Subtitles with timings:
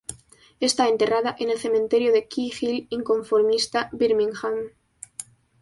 [0.59, 4.71] Está enterrada en el Cementerio de Key Hill inconformista, Birmingham.